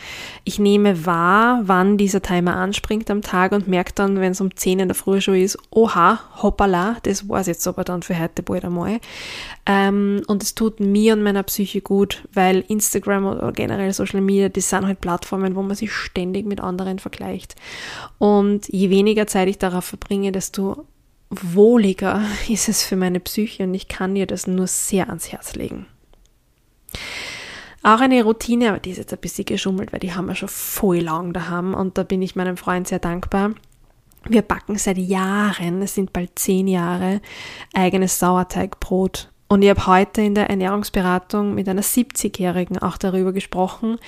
Ich 0.43 0.59
nehme 0.59 1.05
wahr, 1.05 1.61
wann 1.63 1.97
dieser 1.97 2.21
Timer 2.21 2.55
anspringt 2.55 3.11
am 3.11 3.21
Tag 3.21 3.51
und 3.51 3.67
merke 3.67 3.91
dann, 3.93 4.19
wenn 4.19 4.31
es 4.31 4.41
um 4.41 4.55
10 4.55 4.79
in 4.79 4.87
der 4.87 4.95
Früh 4.95 5.21
schon 5.21 5.35
ist, 5.35 5.57
oha, 5.69 6.19
hoppala, 6.41 6.97
das 7.03 7.27
war 7.27 7.41
es 7.41 7.47
jetzt 7.47 7.67
aber 7.67 7.83
dann 7.83 8.01
für 8.01 8.19
heute 8.19 8.43
bald 8.43 8.65
einmal. 8.65 8.99
Ähm, 9.65 10.21
und 10.27 10.41
es 10.41 10.55
tut 10.55 10.79
mir 10.79 11.13
und 11.13 11.23
meiner 11.23 11.43
Psyche 11.43 11.81
gut, 11.81 12.27
weil 12.33 12.63
Instagram 12.67 13.25
oder 13.25 13.51
generell 13.51 13.93
Social 13.93 14.21
Media, 14.21 14.49
das 14.49 14.69
sind 14.69 14.85
halt 14.85 15.01
Plattformen, 15.01 15.55
wo 15.55 15.61
man 15.61 15.75
sich 15.75 15.91
ständig 15.91 16.45
mit 16.45 16.61
anderen 16.61 16.99
vergleicht. 16.99 17.55
Und 18.17 18.67
je 18.69 18.89
weniger 18.89 19.27
Zeit 19.27 19.47
ich 19.47 19.57
darauf 19.57 19.85
verbringe, 19.85 20.31
desto 20.31 20.85
wohliger 21.41 22.21
ist 22.49 22.69
es 22.69 22.83
für 22.83 22.95
meine 22.95 23.19
Psyche 23.19 23.63
und 23.63 23.73
ich 23.73 23.87
kann 23.87 24.15
ihr 24.15 24.27
das 24.27 24.47
nur 24.47 24.67
sehr 24.67 25.07
ans 25.07 25.31
Herz 25.31 25.55
legen. 25.55 25.87
Auch 27.83 27.99
eine 27.99 28.23
Routine, 28.23 28.69
aber 28.69 28.79
die 28.79 28.89
ist 28.89 28.97
jetzt 28.97 29.13
ein 29.13 29.19
bisschen 29.19 29.45
geschummelt, 29.45 29.93
weil 29.93 29.99
die 29.99 30.13
haben 30.13 30.25
wir 30.25 30.33
schon 30.33 30.49
voll 30.49 30.99
lang 30.99 31.33
daheim 31.33 31.75
und 31.75 31.97
da 31.97 32.03
bin 32.03 32.21
ich 32.21 32.35
meinem 32.35 32.57
Freund 32.57 32.87
sehr 32.87 32.97
dankbar. 32.97 33.51
Wir 34.27 34.41
backen 34.41 34.77
seit 34.77 34.97
Jahren, 34.97 35.83
es 35.83 35.93
sind 35.93 36.11
bald 36.11 36.31
zehn 36.39 36.67
Jahre, 36.67 37.21
eigenes 37.75 38.17
Sauerteigbrot. 38.17 39.29
Und 39.47 39.61
ich 39.61 39.69
habe 39.69 39.85
heute 39.85 40.23
in 40.23 40.33
der 40.33 40.49
Ernährungsberatung 40.49 41.53
mit 41.53 41.69
einer 41.69 41.83
70-Jährigen 41.83 42.79
auch 42.79 42.97
darüber 42.97 43.31
gesprochen, 43.33 43.99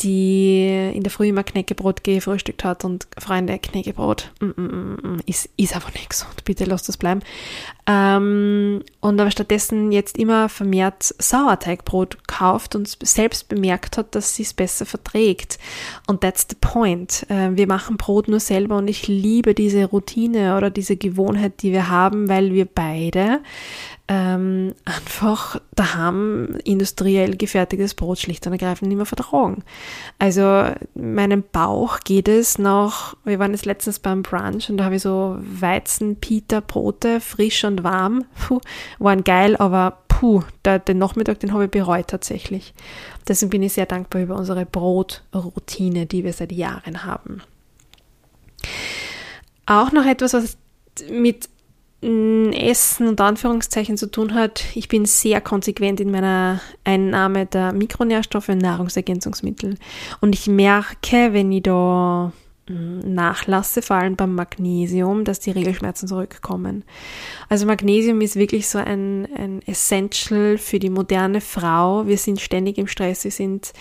die 0.00 0.90
in 0.94 1.02
der 1.02 1.12
Früh 1.12 1.28
immer 1.28 1.44
Knäckebrot 1.44 2.02
gefrühstückt 2.02 2.64
hat 2.64 2.84
und 2.84 3.06
Freunde, 3.18 3.58
Knäckebrot 3.58 4.32
mm, 4.40 4.46
mm, 4.46 4.98
mm, 5.02 5.20
ist, 5.26 5.48
ist 5.56 5.74
einfach 5.74 5.92
nicht 5.92 6.10
gesund, 6.10 6.44
bitte 6.44 6.64
lasst 6.64 6.88
das 6.88 6.96
bleiben. 6.96 7.20
Ähm, 7.86 8.82
und 9.00 9.20
aber 9.20 9.30
stattdessen 9.30 9.92
jetzt 9.92 10.16
immer 10.18 10.48
vermehrt 10.48 11.14
Sauerteigbrot 11.18 12.26
kauft 12.26 12.74
und 12.74 12.96
selbst 13.02 13.48
bemerkt 13.48 13.96
hat, 13.98 14.14
dass 14.14 14.34
sie 14.34 14.42
es 14.42 14.54
besser 14.54 14.86
verträgt. 14.86 15.58
Und 16.06 16.20
that's 16.22 16.46
the 16.48 16.56
point. 16.60 17.26
Äh, 17.28 17.50
wir 17.52 17.66
machen 17.66 17.96
Brot 17.96 18.28
nur 18.28 18.40
selber 18.40 18.78
und 18.78 18.88
ich 18.88 19.08
liebe 19.08 19.54
diese 19.54 19.84
Routine 19.84 20.56
oder 20.56 20.70
diese 20.70 20.96
Gewohnheit, 20.96 21.62
die 21.62 21.72
wir 21.72 21.88
haben, 21.88 22.28
weil 22.28 22.52
wir 22.52 22.66
beide 22.66 23.40
ähm, 24.08 24.74
einfach 24.84 25.60
daheim 25.74 26.58
industriell 26.64 27.36
gefertigtes 27.36 27.94
Brot 27.94 28.18
schlicht 28.18 28.46
und 28.46 28.52
ergreifend 28.52 28.88
nicht 28.88 28.96
mehr 28.96 29.06
vertragen. 29.06 29.62
Also 30.18 30.66
meinem 30.94 31.44
Bauch 31.50 32.00
geht 32.00 32.28
es 32.28 32.58
noch, 32.58 33.16
wir 33.24 33.38
waren 33.38 33.52
jetzt 33.52 33.64
letztens 33.64 34.00
beim 34.00 34.22
Brunch 34.22 34.68
und 34.68 34.76
da 34.78 34.84
habe 34.84 34.96
ich 34.96 35.02
so 35.02 35.38
Weizen-Pita-Brote, 35.40 37.20
frisch 37.20 37.64
und 37.64 37.84
warm, 37.84 38.24
puh, 38.38 38.60
waren 38.98 39.24
geil, 39.24 39.56
aber 39.56 39.98
puh, 40.08 40.42
der, 40.64 40.80
den 40.80 40.98
Nachmittag, 40.98 41.40
den 41.40 41.52
habe 41.52 41.64
ich 41.64 41.70
bereut 41.70 42.08
tatsächlich. 42.08 42.74
Deswegen 43.28 43.50
bin 43.50 43.62
ich 43.62 43.72
sehr 43.72 43.86
dankbar 43.86 44.22
über 44.22 44.36
unsere 44.36 44.66
Brotroutine, 44.66 46.06
die 46.06 46.24
wir 46.24 46.32
seit 46.32 46.52
Jahren 46.52 47.04
haben. 47.04 47.42
Auch 49.66 49.92
noch 49.92 50.04
etwas, 50.04 50.34
was 50.34 50.58
mit 51.08 51.48
Essen 52.02 53.06
und 53.06 53.20
Anführungszeichen 53.20 53.96
zu 53.96 54.10
tun 54.10 54.34
hat. 54.34 54.64
Ich 54.74 54.88
bin 54.88 55.04
sehr 55.04 55.40
konsequent 55.40 56.00
in 56.00 56.10
meiner 56.10 56.60
Einnahme 56.82 57.46
der 57.46 57.72
Mikronährstoffe 57.72 58.48
und 58.48 58.58
Nahrungsergänzungsmittel. 58.58 59.76
Und 60.20 60.34
ich 60.34 60.48
merke, 60.48 61.32
wenn 61.32 61.52
ich 61.52 61.62
da 61.62 62.32
hm, 62.66 63.14
nachlasse, 63.14 63.82
vor 63.82 63.96
allem 63.96 64.16
beim 64.16 64.34
Magnesium, 64.34 65.24
dass 65.24 65.38
die 65.38 65.52
Regelschmerzen 65.52 66.08
zurückkommen. 66.08 66.84
Also 67.48 67.66
Magnesium 67.66 68.20
ist 68.20 68.34
wirklich 68.34 68.68
so 68.68 68.78
ein, 68.78 69.28
ein 69.36 69.62
Essential 69.66 70.58
für 70.58 70.80
die 70.80 70.90
moderne 70.90 71.40
Frau. 71.40 72.06
Wir 72.08 72.18
sind 72.18 72.40
ständig 72.40 72.78
im 72.78 72.88
Stress, 72.88 73.22
wir 73.22 73.30
sind 73.30 73.72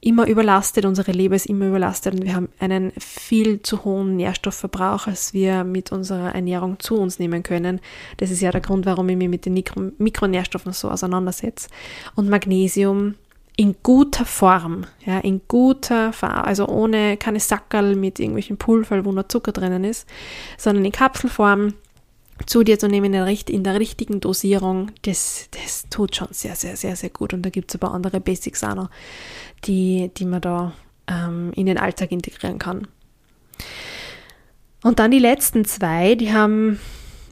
immer 0.00 0.26
überlastet, 0.26 0.84
unsere 0.86 1.12
Leber 1.12 1.36
ist 1.36 1.46
immer 1.46 1.68
überlastet 1.68 2.14
und 2.14 2.24
wir 2.24 2.34
haben 2.34 2.48
einen 2.58 2.92
viel 2.98 3.60
zu 3.62 3.84
hohen 3.84 4.16
Nährstoffverbrauch, 4.16 5.06
als 5.06 5.34
wir 5.34 5.64
mit 5.64 5.92
unserer 5.92 6.34
Ernährung 6.34 6.80
zu 6.80 6.96
uns 6.96 7.18
nehmen 7.18 7.42
können. 7.42 7.80
Das 8.16 8.30
ist 8.30 8.40
ja 8.40 8.50
der 8.50 8.62
Grund, 8.62 8.86
warum 8.86 9.08
ich 9.10 9.16
mich 9.16 9.28
mit 9.28 9.44
den 9.44 9.54
Mikro 9.54 9.90
Mikronährstoffen 9.98 10.72
so 10.72 10.90
auseinandersetze. 10.90 11.68
Und 12.14 12.30
Magnesium 12.30 13.14
in 13.56 13.76
guter 13.82 14.24
Form, 14.24 14.86
ja, 15.04 15.18
in 15.18 15.42
guter 15.46 16.14
Form, 16.14 16.32
also 16.32 16.66
ohne 16.66 17.18
keine 17.18 17.40
Sackerl 17.40 17.94
mit 17.94 18.18
irgendwelchen 18.18 18.56
Pulver, 18.56 19.04
wo 19.04 19.12
noch 19.12 19.28
Zucker 19.28 19.52
drinnen 19.52 19.84
ist, 19.84 20.08
sondern 20.56 20.86
in 20.86 20.92
Kapselform 20.92 21.74
zu 22.46 22.62
dir 22.62 22.78
zu 22.78 22.88
nehmen 22.88 23.12
in 23.12 23.64
der 23.64 23.78
richtigen 23.78 24.20
Dosierung, 24.20 24.90
das, 25.02 25.48
das 25.50 25.86
tut 25.90 26.16
schon 26.16 26.28
sehr, 26.30 26.56
sehr, 26.56 26.76
sehr, 26.76 26.96
sehr 26.96 27.10
gut. 27.10 27.34
Und 27.34 27.42
da 27.42 27.50
gibt 27.50 27.70
es 27.70 27.80
aber 27.80 27.92
andere 27.92 28.20
Basics 28.20 28.64
auch 28.64 28.74
noch, 28.74 28.90
die, 29.64 30.10
die 30.16 30.24
man 30.24 30.40
da 30.40 30.72
ähm, 31.06 31.52
in 31.54 31.66
den 31.66 31.78
Alltag 31.78 32.12
integrieren 32.12 32.58
kann. 32.58 32.86
Und 34.82 34.98
dann 34.98 35.10
die 35.10 35.18
letzten 35.18 35.64
zwei, 35.64 36.14
die 36.14 36.32
haben 36.32 36.80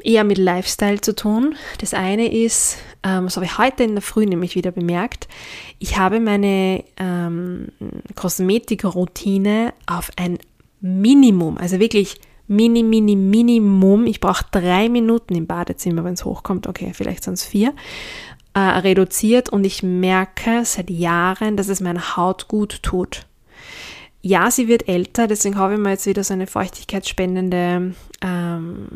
eher 0.03 0.25
mit 0.25 0.39
Lifestyle 0.39 1.01
zu 1.01 1.15
tun. 1.15 1.57
Das 1.79 1.95
eine 1.95 2.33
ist, 2.33 2.79
ähm, 3.03 3.25
das 3.25 3.37
habe 3.37 3.47
ich 3.47 3.59
heute 3.59 3.85
in 3.85 3.95
der 3.95 4.03
Früh 4.03 4.27
nämlich 4.27 4.55
wieder 4.55 4.71
bemerkt, 4.71 5.29
ich 5.79 5.97
habe 5.97 6.21
meine 6.21 6.85
ähm, 6.99 7.69
Kosmetikroutine 8.15 9.73
auf 9.87 10.11
ein 10.17 10.39
Minimum, 10.81 11.59
also 11.59 11.81
wirklich 11.81 12.21
Mini, 12.49 12.83
Mini, 12.83 13.15
Minimum. 13.15 14.07
Ich 14.07 14.21
brauche 14.21 14.45
drei 14.51 14.89
Minuten 14.89 15.35
im 15.35 15.47
Badezimmer, 15.47 16.03
wenn 16.05 16.15
es 16.15 16.25
hochkommt. 16.25 16.67
Okay, 16.67 16.93
vielleicht 16.95 17.25
sind 17.25 17.35
es 17.35 17.45
vier. 17.45 17.75
Äh, 18.55 18.61
reduziert 18.61 19.51
und 19.51 19.65
ich 19.65 19.83
merke 19.83 20.65
seit 20.65 20.91
Jahren, 20.91 21.57
dass 21.57 21.69
es 21.69 21.81
meiner 21.81 22.17
Haut 22.17 22.49
gut 22.49 22.83
tut. 22.83 23.27
Ja, 24.21 24.51
sie 24.51 24.67
wird 24.67 24.89
älter, 24.89 25.29
deswegen 25.29 25.57
habe 25.57 25.75
ich 25.75 25.79
mir 25.79 25.91
jetzt 25.91 26.07
wieder 26.07 26.25
so 26.25 26.35
eine 26.35 26.49
feuchtigkeitsspendende 26.49 27.95
ähm, 28.21 28.89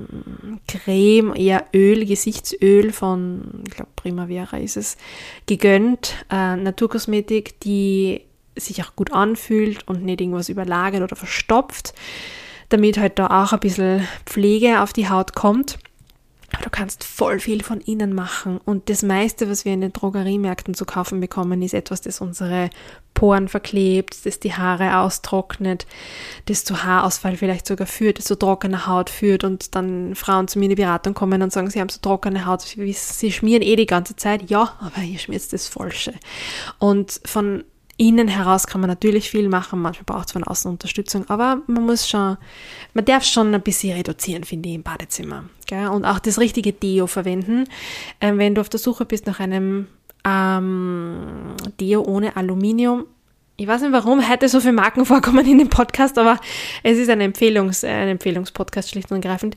Creme, 0.67 1.35
eher 1.37 1.67
Öl, 1.73 2.05
Gesichtsöl 2.07 2.93
von, 2.93 3.63
ich 3.69 3.75
glaube 3.75 3.91
Primavera 3.95 4.59
ist 4.59 4.77
es, 4.77 4.97
gegönnt. 5.47 6.17
Äh, 6.29 6.57
Naturkosmetik, 6.57 7.61
die 7.61 8.23
sich 8.57 8.83
auch 8.83 8.97
gut 8.97 9.13
anfühlt 9.13 9.87
und 9.87 10.05
nicht 10.05 10.21
irgendwas 10.21 10.49
überlagert 10.49 11.03
oder 11.03 11.15
verstopft 11.15 11.95
damit 12.73 12.99
halt 12.99 13.19
da 13.19 13.27
auch 13.27 13.53
ein 13.53 13.61
bisschen 13.61 14.07
Pflege 14.25 14.81
auf 14.81 14.93
die 14.93 15.09
Haut 15.09 15.35
kommt. 15.35 15.79
Du 16.63 16.71
kannst 16.71 17.03
voll 17.03 17.41
viel 17.41 17.63
von 17.63 17.81
innen 17.81 18.15
machen. 18.15 18.61
Und 18.65 18.89
das 18.89 19.03
meiste, 19.03 19.51
was 19.51 19.65
wir 19.65 19.75
in 19.75 19.81
den 19.81 19.93
Drogeriemärkten 19.93 20.75
zu 20.75 20.85
kaufen 20.85 21.19
bekommen, 21.21 21.61
ist 21.61 21.75
etwas, 21.75 22.01
das 22.03 22.21
unsere 22.21 22.71
Poren 23.15 23.49
verklebt, 23.49 24.25
das 24.25 24.39
die 24.39 24.55
Haare 24.55 24.99
austrocknet, 24.99 25.87
das 26.47 26.65
zu 26.65 26.85
Haarausfall 26.85 27.37
vielleicht 27.37 27.67
sogar 27.67 27.89
führt, 27.89 28.19
das 28.19 28.27
zu 28.27 28.39
trockener 28.39 28.87
Haut 28.87 29.11
führt 29.11 29.43
und 29.43 29.75
dann 29.75 30.15
Frauen 30.15 30.47
zu 30.47 30.61
mir 30.61 30.67
in 30.67 30.71
die 30.71 30.83
Beratung 30.83 31.15
kommen 31.15 31.43
und 31.43 31.53
sagen, 31.53 31.69
sie 31.69 31.81
haben 31.81 31.89
so 31.89 31.99
trockene 32.01 32.47
Haut, 32.47 32.63
sie 32.63 33.33
schmieren 33.33 33.63
eh 33.63 33.75
die 33.75 33.87
ganze 33.87 34.15
Zeit. 34.15 34.49
Ja, 34.49 34.77
aber 34.79 35.03
ihr 35.03 35.19
schmiert 35.19 35.53
das 35.53 35.67
Falsche. 35.67 36.15
Und 36.79 37.21
von 37.25 37.65
innen 38.09 38.29
heraus 38.29 38.67
kann 38.67 38.81
man 38.81 38.91
natürlich 38.91 39.31
viel 39.31 39.49
machen, 39.49 39.81
manchmal 39.81 40.05
braucht 40.05 40.27
es 40.27 40.33
von 40.33 40.45
außen 40.45 40.71
Unterstützung, 40.71 41.29
aber 41.29 41.63
man 41.67 41.87
muss 41.87 42.09
schon, 42.09 42.37
man 42.95 43.05
darf 43.05 43.25
schon 43.25 43.55
ein 43.55 43.63
bisschen 43.63 43.97
reduzieren, 43.97 44.45
finde 44.45 44.69
ich, 44.69 44.75
im 44.75 44.83
Badezimmer. 44.83 45.45
Gell? 45.67 45.89
Und 45.89 46.05
auch 46.05 46.19
das 46.19 46.39
richtige 46.39 46.73
Deo 46.73 47.07
verwenden. 47.07 47.65
Ähm, 48.21 48.39
wenn 48.39 48.55
du 48.55 48.61
auf 48.61 48.69
der 48.69 48.81
Suche 48.81 49.05
bist 49.05 49.27
nach 49.27 49.41
einem 49.41 49.87
ähm, 50.25 51.55
Deo 51.81 52.03
ohne 52.03 52.37
Aluminium, 52.37 53.07
ich 53.57 53.69
weiß 53.69 53.83
nicht, 53.83 53.93
warum 53.93 54.29
heute 54.29 54.49
so 54.49 54.59
viele 54.59 54.73
Marken 54.73 55.07
vorkommen 55.07 55.47
in 55.47 55.59
dem 55.59 55.69
Podcast, 55.69 56.19
aber 56.19 56.41
es 56.83 56.99
ist 56.99 57.09
ein, 57.09 57.21
Empfehlungs, 57.21 57.85
ein 57.85 58.09
Empfehlungspodcast 58.09 58.91
schlicht 58.91 59.13
und 59.13 59.25
ergreifend. 59.25 59.57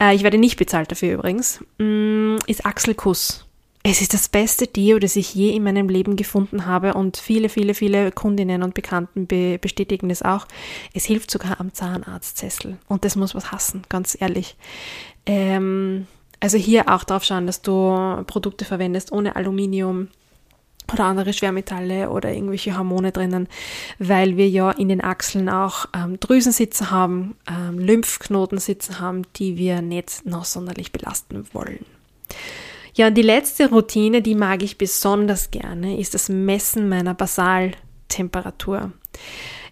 Äh, 0.00 0.14
ich 0.14 0.22
werde 0.22 0.38
nicht 0.38 0.56
bezahlt 0.56 0.90
dafür 0.90 1.14
übrigens. 1.14 1.60
Mm, 1.78 2.36
ist 2.46 2.64
Axelkuss. 2.64 3.44
Es 3.84 4.00
ist 4.00 4.14
das 4.14 4.28
beste 4.28 4.68
Deo, 4.68 5.00
das 5.00 5.16
ich 5.16 5.34
je 5.34 5.50
in 5.50 5.64
meinem 5.64 5.88
Leben 5.88 6.14
gefunden 6.14 6.66
habe 6.66 6.94
und 6.94 7.16
viele, 7.16 7.48
viele, 7.48 7.74
viele 7.74 8.12
Kundinnen 8.12 8.62
und 8.62 8.74
Bekannten 8.74 9.26
be 9.26 9.58
bestätigen 9.60 10.08
das 10.08 10.22
auch. 10.22 10.46
Es 10.94 11.04
hilft 11.04 11.32
sogar 11.32 11.58
am 11.58 11.74
Zahnarztsessel 11.74 12.78
und 12.86 13.04
das 13.04 13.16
muss 13.16 13.34
was 13.34 13.50
hassen, 13.50 13.82
ganz 13.88 14.16
ehrlich. 14.20 14.56
Ähm, 15.26 16.06
also 16.38 16.58
hier 16.58 16.88
auch 16.88 17.02
darauf 17.02 17.24
schauen, 17.24 17.46
dass 17.46 17.62
du 17.62 18.22
Produkte 18.26 18.64
verwendest 18.64 19.10
ohne 19.10 19.34
Aluminium 19.34 20.08
oder 20.92 21.04
andere 21.04 21.32
Schwermetalle 21.32 22.10
oder 22.10 22.32
irgendwelche 22.32 22.76
Hormone 22.76 23.10
drinnen, 23.10 23.48
weil 23.98 24.36
wir 24.36 24.48
ja 24.48 24.70
in 24.70 24.88
den 24.88 25.02
Achseln 25.02 25.48
auch 25.48 25.86
ähm, 25.92 26.20
Drüsen 26.20 26.52
sitzen 26.52 26.92
haben, 26.92 27.36
ähm, 27.48 27.80
Lymphknoten 27.80 28.58
sitzen 28.58 29.00
haben, 29.00 29.22
die 29.36 29.56
wir 29.56 29.82
nicht 29.82 30.24
noch 30.24 30.44
sonderlich 30.44 30.92
belasten 30.92 31.46
wollen. 31.52 31.84
Ja, 32.94 33.08
und 33.08 33.14
die 33.14 33.22
letzte 33.22 33.70
Routine, 33.70 34.20
die 34.20 34.34
mag 34.34 34.62
ich 34.62 34.76
besonders 34.76 35.50
gerne, 35.50 35.98
ist 35.98 36.14
das 36.14 36.28
Messen 36.28 36.88
meiner 36.88 37.14
Basal 37.14 37.72
Basaltemperatur. 38.12 38.92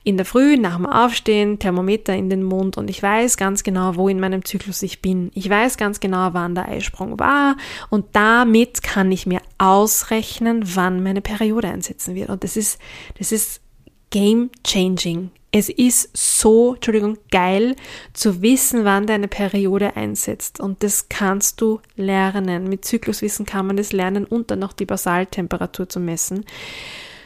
In 0.03 0.17
der 0.17 0.25
Früh, 0.25 0.57
nach 0.57 0.77
dem 0.77 0.87
Aufstehen, 0.87 1.59
Thermometer 1.59 2.15
in 2.15 2.31
den 2.31 2.43
Mund 2.43 2.79
und 2.79 2.89
ich 2.89 3.03
weiß 3.03 3.37
ganz 3.37 3.63
genau, 3.63 3.97
wo 3.97 4.09
in 4.09 4.19
meinem 4.19 4.45
Zyklus 4.47 4.83
ich 4.83 5.03
bin. 5.03 5.31
Ich 5.35 5.51
weiß 5.51 5.77
ganz 5.77 6.01
genau, 6.01 6.31
wann 6.33 6.55
der 6.55 6.69
Eisprung 6.69 7.19
war 7.19 7.57
und 7.91 8.07
damit 8.15 8.83
kann 8.83 9.13
ich 9.13 9.27
mir 9.27 9.41
ausrechnen, 9.59 10.63
wann 10.75 11.03
meine 11.03 11.21
Periode 11.21 11.69
einsetzen 11.69 12.15
wird. 12.15 12.31
Und 12.31 12.45
das 12.45 12.57
ist, 12.57 12.81
das 13.19 13.31
ist 13.31 13.61
game 14.09 14.51
changing. 14.65 15.31
Es 15.53 15.69
ist 15.69 16.11
so, 16.17 16.75
Entschuldigung, 16.75 17.19
geil 17.31 17.75
zu 18.13 18.41
wissen, 18.41 18.85
wann 18.85 19.07
deine 19.07 19.27
Periode 19.27 19.97
einsetzt. 19.97 20.61
Und 20.61 20.83
das 20.85 21.09
kannst 21.09 21.61
du 21.61 21.81
lernen. 21.97 22.69
Mit 22.69 22.85
Zykluswissen 22.85 23.47
kann 23.47 23.67
man 23.67 23.77
das 23.77 23.93
lernen 23.93 24.27
und 24.27 24.51
dann 24.51 24.61
noch 24.61 24.73
die 24.73 24.87
Basaltemperatur 24.87 25.89
zu 25.89 25.99
messen. 25.99 26.45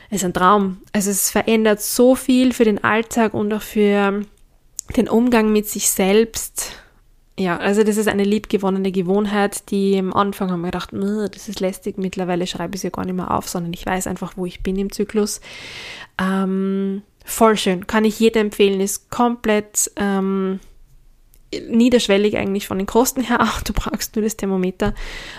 Es 0.08 0.22
ist 0.22 0.24
ein 0.24 0.32
Traum. 0.32 0.78
Also 0.92 1.10
es 1.10 1.30
verändert 1.30 1.82
so 1.82 2.14
viel 2.14 2.52
für 2.54 2.64
den 2.64 2.82
Alltag 2.82 3.34
und 3.34 3.52
auch 3.52 3.62
für 3.62 4.22
den 4.96 5.08
Umgang 5.08 5.52
mit 5.52 5.68
sich 5.68 5.90
selbst. 5.90 6.72
Ja, 7.38 7.58
also 7.58 7.82
das 7.82 7.96
ist 7.96 8.06
eine 8.06 8.22
liebgewonnene 8.22 8.92
Gewohnheit, 8.92 9.70
die 9.70 9.98
am 9.98 10.12
Anfang 10.12 10.52
haben 10.52 10.60
wir 10.60 10.70
gedacht, 10.70 10.90
das 10.92 11.48
ist 11.48 11.58
lästig, 11.58 11.98
mittlerweile 11.98 12.46
schreibe 12.46 12.76
ich 12.76 12.82
sie 12.82 12.90
gar 12.90 13.04
nicht 13.04 13.16
mehr 13.16 13.32
auf, 13.32 13.48
sondern 13.48 13.72
ich 13.72 13.84
weiß 13.84 14.06
einfach, 14.06 14.36
wo 14.36 14.46
ich 14.46 14.62
bin 14.62 14.78
im 14.78 14.92
Zyklus. 14.92 15.40
Ähm, 16.20 17.02
voll 17.24 17.56
schön, 17.56 17.86
kann 17.86 18.04
ich 18.04 18.20
jedem 18.20 18.46
empfehlen, 18.46 18.80
ist 18.80 19.10
komplett 19.10 19.90
ähm, 19.96 20.60
niederschwellig 21.68 22.36
eigentlich 22.36 22.66
von 22.66 22.78
den 22.78 22.86
Kosten 22.86 23.22
her 23.22 23.40
auch. 23.42 23.62
Du 23.62 23.72
brauchst 23.72 24.14
nur 24.14 24.22
das 24.22 24.36
Thermometer 24.36 24.94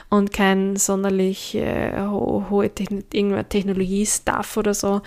und 0.10 0.34
kein 0.34 0.76
sonderlich 0.76 1.56
äh, 1.56 2.02
ho 2.02 2.46
hohe 2.50 2.70
Techn 2.70 3.04
Technologie-Stuff 3.10 4.58
oder 4.58 4.74
so. 4.74 5.02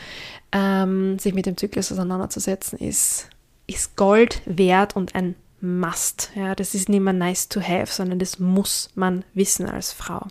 Ähm, 0.52 1.18
sich 1.18 1.34
mit 1.34 1.46
dem 1.46 1.56
Zyklus 1.56 1.92
auseinanderzusetzen, 1.92 2.78
ist, 2.78 3.28
ist 3.66 3.96
Gold 3.96 4.40
wert 4.46 4.96
und 4.96 5.14
ein 5.14 5.34
Must. 5.60 6.30
Ja, 6.34 6.54
das 6.54 6.74
ist 6.74 6.88
nicht 6.88 7.00
mehr 7.00 7.12
nice 7.12 7.48
to 7.48 7.60
have, 7.60 7.92
sondern 7.92 8.18
das 8.18 8.38
muss 8.38 8.90
man 8.94 9.24
wissen 9.34 9.68
als 9.68 9.92
Frau. 9.92 10.26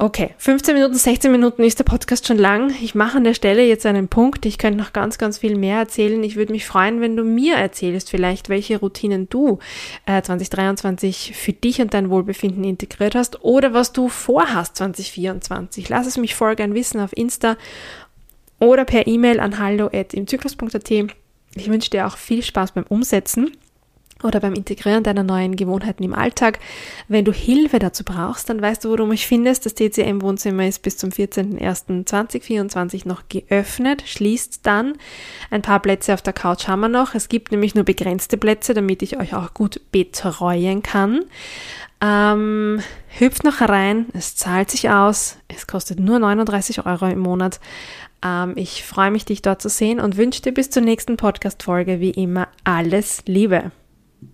Okay, 0.00 0.32
15 0.38 0.74
Minuten, 0.76 0.94
16 0.94 1.32
Minuten 1.32 1.64
ist 1.64 1.80
der 1.80 1.84
Podcast 1.84 2.24
schon 2.24 2.38
lang. 2.38 2.72
Ich 2.80 2.94
mache 2.94 3.16
an 3.16 3.24
der 3.24 3.34
Stelle 3.34 3.64
jetzt 3.64 3.84
einen 3.84 4.06
Punkt. 4.06 4.46
Ich 4.46 4.56
könnte 4.56 4.78
noch 4.78 4.92
ganz, 4.92 5.18
ganz 5.18 5.38
viel 5.38 5.56
mehr 5.56 5.76
erzählen. 5.76 6.22
Ich 6.22 6.36
würde 6.36 6.52
mich 6.52 6.66
freuen, 6.66 7.00
wenn 7.00 7.16
du 7.16 7.24
mir 7.24 7.56
erzählst, 7.56 8.08
vielleicht, 8.08 8.48
welche 8.48 8.78
Routinen 8.78 9.28
du 9.28 9.58
äh, 10.06 10.22
2023 10.22 11.32
für 11.34 11.52
dich 11.52 11.80
und 11.80 11.94
dein 11.94 12.10
Wohlbefinden 12.10 12.62
integriert 12.62 13.16
hast 13.16 13.42
oder 13.42 13.74
was 13.74 13.92
du 13.92 14.08
vorhast 14.08 14.76
2024. 14.76 15.88
Lass 15.88 16.06
es 16.06 16.16
mich 16.16 16.36
voll 16.36 16.54
gern 16.54 16.74
wissen 16.74 17.00
auf 17.00 17.10
Insta 17.16 17.56
oder 18.60 18.84
per 18.84 19.08
E-Mail 19.08 19.40
an 19.40 19.58
hallo.imzyklus.at. 19.58 20.90
Ich 21.56 21.70
wünsche 21.70 21.90
dir 21.90 22.06
auch 22.06 22.16
viel 22.16 22.44
Spaß 22.44 22.70
beim 22.70 22.84
Umsetzen 22.88 23.50
oder 24.22 24.40
beim 24.40 24.54
Integrieren 24.54 25.04
deiner 25.04 25.22
neuen 25.22 25.56
Gewohnheiten 25.56 26.02
im 26.02 26.14
Alltag. 26.14 26.58
Wenn 27.06 27.24
du 27.24 27.32
Hilfe 27.32 27.78
dazu 27.78 28.04
brauchst, 28.04 28.50
dann 28.50 28.60
weißt 28.60 28.84
du, 28.84 28.90
wo 28.90 28.96
du 28.96 29.06
mich 29.06 29.26
findest. 29.26 29.64
Das 29.66 29.74
TCM-Wohnzimmer 29.74 30.66
ist 30.66 30.82
bis 30.82 30.96
zum 30.96 31.10
14.01.2024 31.10 33.06
noch 33.06 33.22
geöffnet, 33.28 34.02
schließt 34.06 34.60
dann. 34.64 34.94
Ein 35.50 35.62
paar 35.62 35.80
Plätze 35.80 36.14
auf 36.14 36.22
der 36.22 36.32
Couch 36.32 36.66
haben 36.68 36.80
wir 36.80 36.88
noch. 36.88 37.14
Es 37.14 37.28
gibt 37.28 37.52
nämlich 37.52 37.74
nur 37.74 37.84
begrenzte 37.84 38.36
Plätze, 38.36 38.74
damit 38.74 39.02
ich 39.02 39.18
euch 39.18 39.34
auch 39.34 39.54
gut 39.54 39.80
betreuen 39.92 40.82
kann. 40.82 41.24
Ähm, 42.00 42.80
hüpft 43.18 43.42
noch 43.42 43.60
herein, 43.60 44.06
es 44.12 44.36
zahlt 44.36 44.70
sich 44.70 44.88
aus, 44.88 45.36
es 45.48 45.66
kostet 45.66 45.98
nur 45.98 46.20
39 46.20 46.86
Euro 46.86 47.06
im 47.08 47.18
Monat. 47.18 47.58
Ähm, 48.24 48.52
ich 48.54 48.84
freue 48.84 49.10
mich, 49.10 49.24
dich 49.24 49.42
dort 49.42 49.60
zu 49.60 49.68
sehen 49.68 49.98
und 49.98 50.16
wünsche 50.16 50.42
dir 50.42 50.52
bis 50.52 50.70
zur 50.70 50.82
nächsten 50.82 51.16
Podcast-Folge 51.16 51.98
wie 51.98 52.10
immer 52.10 52.48
alles 52.62 53.22
Liebe. 53.26 53.72